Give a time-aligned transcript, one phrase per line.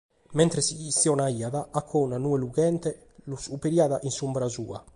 [0.37, 2.89] Mentras chi chistionaiat, acò una nue lughente
[3.25, 4.79] ddos coberiat cun s’umbra sua.